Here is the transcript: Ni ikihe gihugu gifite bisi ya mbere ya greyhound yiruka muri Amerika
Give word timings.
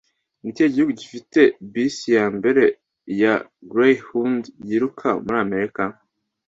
Ni 0.41 0.47
ikihe 0.51 0.67
gihugu 0.73 0.93
gifite 1.01 1.41
bisi 1.71 2.07
ya 2.17 2.25
mbere 2.37 2.63
ya 3.21 3.33
greyhound 3.71 4.43
yiruka 4.67 5.07
muri 5.23 5.37
Amerika 5.47 5.81